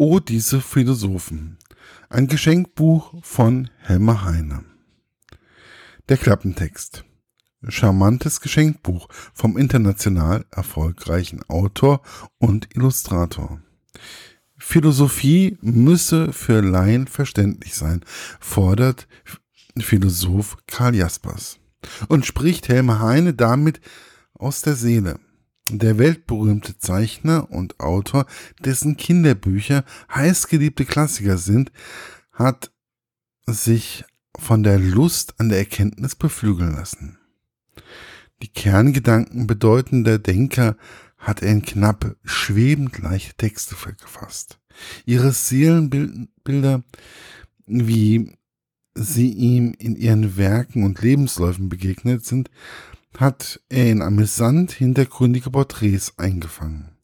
Oh, 0.00 0.20
diese 0.20 0.60
Philosophen. 0.60 1.58
Ein 2.08 2.28
Geschenkbuch 2.28 3.14
von 3.20 3.68
Helmer 3.78 4.22
Heine. 4.22 4.64
Der 6.08 6.16
Klappentext. 6.16 7.04
Charmantes 7.66 8.40
Geschenkbuch 8.40 9.08
vom 9.34 9.58
international 9.58 10.46
erfolgreichen 10.52 11.42
Autor 11.48 12.02
und 12.38 12.68
Illustrator. 12.76 13.60
Philosophie 14.56 15.58
müsse 15.62 16.32
für 16.32 16.60
Laien 16.60 17.08
verständlich 17.08 17.74
sein, 17.74 18.04
fordert 18.38 19.08
Philosoph 19.76 20.58
Karl 20.68 20.94
Jaspers. 20.94 21.58
Und 22.06 22.24
spricht 22.24 22.68
Helmer 22.68 23.00
Heine 23.00 23.34
damit 23.34 23.80
aus 24.34 24.62
der 24.62 24.76
Seele. 24.76 25.18
Der 25.70 25.98
weltberühmte 25.98 26.78
Zeichner 26.78 27.50
und 27.50 27.78
Autor, 27.78 28.26
dessen 28.64 28.96
Kinderbücher 28.96 29.84
heißgeliebte 30.14 30.86
Klassiker 30.86 31.36
sind, 31.36 31.72
hat 32.32 32.72
sich 33.46 34.04
von 34.38 34.62
der 34.62 34.78
Lust 34.78 35.38
an 35.38 35.50
der 35.50 35.58
Erkenntnis 35.58 36.14
beflügeln 36.14 36.72
lassen. 36.72 37.18
Die 38.42 38.48
Kerngedanken 38.48 39.46
bedeutender 39.46 40.18
Denker 40.18 40.76
hat 41.18 41.42
er 41.42 41.50
in 41.50 41.62
knappe, 41.62 42.16
schwebend 42.24 42.98
leichte 42.98 43.34
Texte 43.36 43.74
gefasst. 43.74 44.58
Ihre 45.04 45.32
Seelenbilder, 45.32 46.84
wie 47.66 48.32
sie 48.94 49.32
ihm 49.32 49.74
in 49.78 49.96
ihren 49.96 50.36
Werken 50.36 50.84
und 50.84 51.02
Lebensläufen 51.02 51.68
begegnet 51.68 52.24
sind, 52.24 52.50
hat 53.16 53.60
er 53.68 53.90
in 53.90 54.02
amüsant 54.02 54.72
hintergründige 54.72 55.50
Porträts 55.50 56.18
eingefangen. 56.18 56.96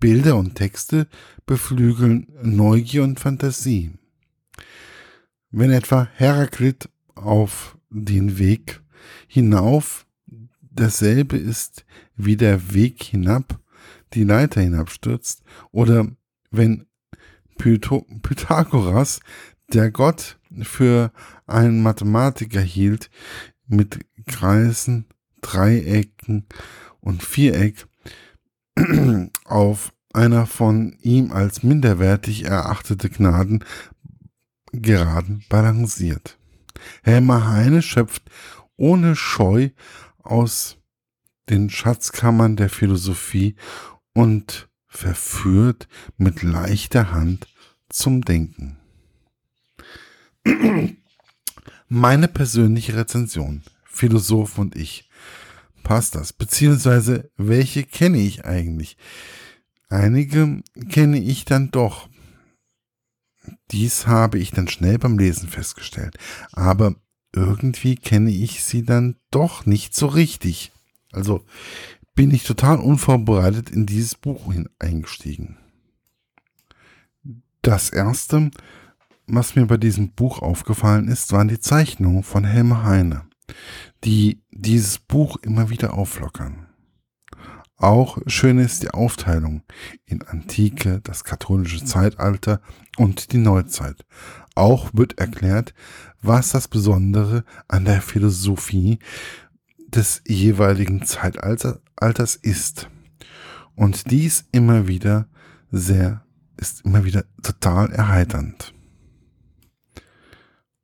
Bilder 0.00 0.36
und 0.36 0.54
Texte 0.54 1.06
beflügeln 1.46 2.26
Neugier 2.42 3.04
und 3.04 3.20
Fantasie. 3.20 3.92
Wenn 5.50 5.70
etwa 5.70 6.08
Heraklit 6.14 6.88
auf 7.14 7.76
den 7.90 8.38
Weg 8.38 8.80
hinauf 9.28 10.06
dasselbe 10.60 11.36
ist 11.36 11.84
wie 12.16 12.36
der 12.36 12.72
Weg 12.72 13.02
hinab, 13.02 13.60
die 14.14 14.24
Leiter 14.24 14.60
hinabstürzt, 14.60 15.42
oder 15.70 16.08
wenn 16.50 16.86
Pythagoras, 17.58 19.20
der 19.72 19.90
Gott 19.90 20.38
für 20.62 21.12
einen 21.46 21.82
Mathematiker 21.82 22.60
hielt, 22.60 23.10
mit 23.66 24.00
Kreisen 24.26 25.06
Dreiecken 25.42 26.46
und 27.00 27.22
Viereck 27.22 27.86
auf 29.44 29.92
einer 30.14 30.46
von 30.46 30.96
ihm 31.02 31.32
als 31.32 31.62
minderwertig 31.62 32.44
erachtete 32.44 33.10
Gnaden 33.10 33.64
geraden 34.72 35.44
balanciert. 35.48 36.38
Helmer 37.02 37.48
Heine 37.48 37.82
schöpft 37.82 38.22
ohne 38.76 39.16
Scheu 39.16 39.70
aus 40.22 40.78
den 41.48 41.70
Schatzkammern 41.70 42.56
der 42.56 42.70
Philosophie 42.70 43.56
und 44.14 44.68
verführt 44.86 45.88
mit 46.16 46.42
leichter 46.42 47.12
Hand 47.12 47.48
zum 47.88 48.22
Denken. 48.22 48.78
Meine 51.88 52.28
persönliche 52.28 52.96
Rezension, 52.96 53.62
Philosoph 53.92 54.58
und 54.58 54.74
ich, 54.74 55.08
passt 55.82 56.14
das? 56.14 56.32
Beziehungsweise, 56.32 57.30
welche 57.36 57.84
kenne 57.84 58.18
ich 58.18 58.44
eigentlich? 58.44 58.96
Einige 59.88 60.62
kenne 60.88 61.18
ich 61.18 61.44
dann 61.44 61.70
doch. 61.70 62.08
Dies 63.70 64.06
habe 64.06 64.38
ich 64.38 64.50
dann 64.50 64.68
schnell 64.68 64.98
beim 64.98 65.18
Lesen 65.18 65.48
festgestellt. 65.48 66.16
Aber 66.52 66.94
irgendwie 67.34 67.96
kenne 67.96 68.30
ich 68.30 68.64
sie 68.64 68.84
dann 68.84 69.16
doch 69.30 69.66
nicht 69.66 69.94
so 69.94 70.06
richtig. 70.06 70.72
Also 71.12 71.44
bin 72.14 72.30
ich 72.30 72.44
total 72.44 72.78
unvorbereitet 72.78 73.70
in 73.70 73.84
dieses 73.84 74.14
Buch 74.14 74.50
eingestiegen. 74.78 75.58
Das 77.60 77.90
erste, 77.90 78.50
was 79.26 79.54
mir 79.56 79.66
bei 79.66 79.76
diesem 79.76 80.12
Buch 80.12 80.40
aufgefallen 80.40 81.08
ist, 81.08 81.32
waren 81.32 81.48
die 81.48 81.60
Zeichnungen 81.60 82.22
von 82.22 82.44
Helme 82.44 82.82
Heine 82.82 83.26
die 84.04 84.42
dieses 84.50 84.98
Buch 84.98 85.36
immer 85.42 85.70
wieder 85.70 85.94
auflockern. 85.94 86.66
Auch 87.76 88.18
schön 88.28 88.58
ist 88.58 88.84
die 88.84 88.90
Aufteilung 88.90 89.64
in 90.04 90.22
Antike, 90.22 91.00
das 91.02 91.24
katholische 91.24 91.84
Zeitalter 91.84 92.60
und 92.96 93.32
die 93.32 93.38
Neuzeit. 93.38 94.04
Auch 94.54 94.90
wird 94.92 95.18
erklärt, 95.18 95.74
was 96.20 96.50
das 96.50 96.68
Besondere 96.68 97.44
an 97.66 97.84
der 97.84 98.00
Philosophie 98.00 99.00
des 99.88 100.22
jeweiligen 100.26 101.04
Zeitalters 101.04 102.36
ist. 102.36 102.88
Und 103.74 104.10
dies 104.12 104.44
immer 104.52 104.86
wieder 104.86 105.28
sehr, 105.72 106.24
ist 106.56 106.84
immer 106.84 107.04
wieder 107.04 107.24
total 107.42 107.90
erheiternd. 107.90 108.74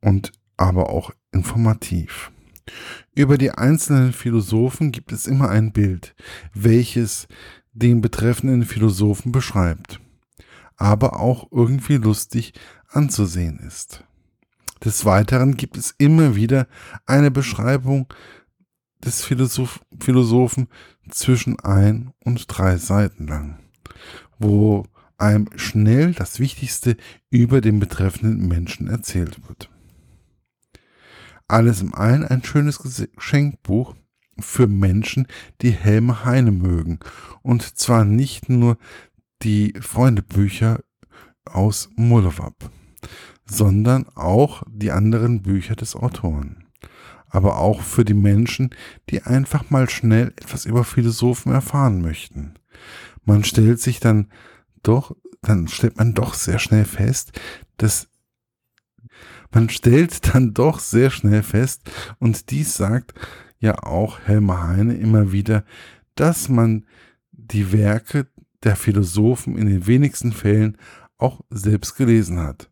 Und 0.00 0.30
aber 0.56 0.90
auch 0.90 1.10
informativ. 1.32 2.30
Über 3.14 3.38
die 3.38 3.52
einzelnen 3.52 4.12
Philosophen 4.12 4.90
gibt 4.90 5.12
es 5.12 5.26
immer 5.26 5.48
ein 5.48 5.72
Bild, 5.72 6.14
welches 6.52 7.28
den 7.72 8.00
betreffenden 8.00 8.64
Philosophen 8.64 9.30
beschreibt, 9.30 10.00
aber 10.76 11.20
auch 11.20 11.48
irgendwie 11.52 11.96
lustig 11.96 12.54
anzusehen 12.88 13.60
ist. 13.60 14.04
Des 14.84 15.04
Weiteren 15.04 15.56
gibt 15.56 15.76
es 15.76 15.94
immer 15.96 16.34
wieder 16.34 16.66
eine 17.06 17.30
Beschreibung 17.30 18.12
des 19.04 19.24
Philosoph 19.24 19.80
Philosophen 20.00 20.68
zwischen 21.08 21.58
ein 21.60 22.12
und 22.24 22.46
drei 22.48 22.78
Seiten 22.78 23.26
lang, 23.26 23.58
wo 24.38 24.86
einem 25.18 25.48
schnell 25.56 26.12
das 26.12 26.40
Wichtigste 26.40 26.96
über 27.30 27.60
den 27.60 27.78
betreffenden 27.78 28.48
Menschen 28.48 28.88
erzählt 28.88 29.46
wird. 29.46 29.70
Alles 31.48 31.82
im 31.82 31.94
allen 31.94 32.24
ein 32.24 32.42
schönes 32.42 32.78
Geschenkbuch 32.78 33.94
für 34.38 34.66
Menschen, 34.66 35.26
die 35.60 35.70
Helme 35.70 36.24
Heine 36.24 36.50
mögen. 36.50 36.98
Und 37.42 37.78
zwar 37.78 38.04
nicht 38.04 38.48
nur 38.48 38.78
die 39.42 39.74
Freundebücher 39.80 40.80
aus 41.44 41.90
Mullewab, 41.96 42.70
sondern 43.44 44.08
auch 44.14 44.62
die 44.68 44.90
anderen 44.90 45.42
Bücher 45.42 45.76
des 45.76 45.94
Autoren. 45.94 46.64
Aber 47.28 47.58
auch 47.58 47.82
für 47.82 48.04
die 48.04 48.14
Menschen, 48.14 48.70
die 49.10 49.22
einfach 49.22 49.70
mal 49.70 49.90
schnell 49.90 50.28
etwas 50.36 50.66
über 50.66 50.84
Philosophen 50.84 51.52
erfahren 51.52 52.00
möchten. 52.00 52.54
Man 53.24 53.44
stellt 53.44 53.80
sich 53.80 54.00
dann 54.00 54.28
doch, 54.82 55.16
dann 55.42 55.68
stellt 55.68 55.96
man 55.96 56.14
doch 56.14 56.34
sehr 56.34 56.58
schnell 56.58 56.84
fest, 56.84 57.32
dass 57.76 58.08
man 59.54 59.68
stellt 59.68 60.34
dann 60.34 60.54
doch 60.54 60.80
sehr 60.80 61.10
schnell 61.10 61.42
fest, 61.42 61.90
und 62.18 62.50
dies 62.50 62.74
sagt 62.74 63.14
ja 63.58 63.82
auch 63.82 64.20
Helmer 64.20 64.66
Heine 64.68 64.94
immer 64.94 65.32
wieder, 65.32 65.64
dass 66.14 66.48
man 66.48 66.84
die 67.32 67.72
Werke 67.72 68.26
der 68.62 68.76
Philosophen 68.76 69.56
in 69.56 69.66
den 69.66 69.86
wenigsten 69.86 70.32
Fällen 70.32 70.76
auch 71.18 71.40
selbst 71.50 71.96
gelesen 71.96 72.40
hat. 72.40 72.70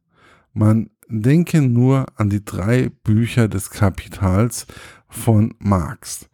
Man 0.52 0.90
denke 1.08 1.62
nur 1.62 2.06
an 2.16 2.30
die 2.30 2.44
drei 2.44 2.90
Bücher 3.04 3.48
des 3.48 3.70
Kapitals 3.70 4.66
von 5.08 5.54
Marx, 5.58 6.28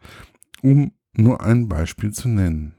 um 0.61 0.93
nur 1.13 1.41
ein 1.41 1.67
Beispiel 1.67 2.11
zu 2.11 2.29
nennen. 2.29 2.75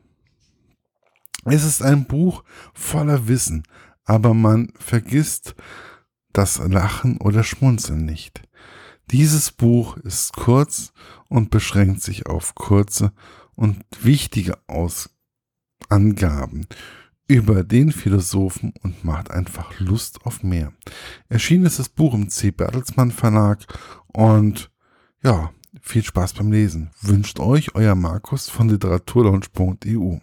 Es 1.45 1.65
ist 1.65 1.83
ein 1.83 2.05
Buch 2.07 2.45
voller 2.75 3.29
Wissen, 3.29 3.63
aber 4.05 4.35
man 4.35 4.73
vergisst 4.79 5.55
das 6.33 6.59
Lachen 6.59 7.17
oder 7.19 7.45
Schmunzeln 7.45 8.05
nicht. 8.05 8.43
Dieses 9.11 9.51
Buch 9.51 9.97
ist 9.99 10.35
kurz 10.35 10.93
und 11.29 11.51
beschränkt 11.51 12.03
sich 12.03 12.27
auf 12.27 12.55
kurze 12.55 13.13
und 13.57 13.85
wichtige 14.03 14.57
Angaben 15.89 16.67
über 17.27 17.65
den 17.65 17.93
Philosophen 17.93 18.73
und 18.83 19.05
macht 19.05 19.31
einfach 19.31 19.79
Lust 19.79 20.25
auf 20.25 20.43
mehr. 20.43 20.73
Erschienen 21.29 21.67
ist 21.67 21.79
das 21.79 21.89
Buch 21.89 22.15
im 22.15 22.29
C. 22.29 22.51
Bertelsmann 22.51 23.11
Verlag 23.11 23.67
und 24.07 24.71
ja, 25.23 25.53
viel 25.81 26.03
Spaß 26.03 26.35
beim 26.35 26.51
Lesen. 26.51 26.91
Wünscht 27.01 27.39
euch 27.41 27.75
euer 27.75 27.95
Markus 27.95 28.49
von 28.49 28.69
literaturlaunch.eu. 28.69 30.19